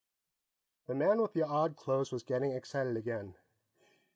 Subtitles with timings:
[0.87, 3.35] The man with the odd clothes was getting excited again.